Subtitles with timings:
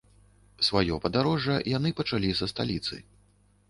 [0.67, 2.95] Сваё падарожжа яны пачалі са сталіцы.